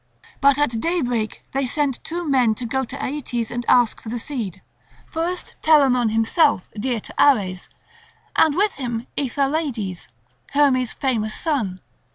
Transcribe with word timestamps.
But 0.41 0.57
at 0.57 0.79
daybreak 0.81 1.43
they 1.51 1.67
sent 1.67 2.03
two 2.03 2.27
men 2.27 2.55
to 2.55 2.65
go 2.65 2.83
to 2.83 2.95
Aeetes 2.97 3.51
and 3.51 3.63
ask 3.69 4.01
for 4.01 4.09
the 4.09 4.17
seed, 4.17 4.63
first 5.05 5.57
Telamon 5.61 6.09
himself, 6.09 6.63
dear 6.73 6.99
to 6.99 7.13
Ares, 7.21 7.69
and 8.35 8.55
with 8.55 8.73
him 8.81 9.05
Aethalides, 9.15 10.07
Hermes' 10.53 10.93
famous 10.93 11.35
son. 11.35 11.81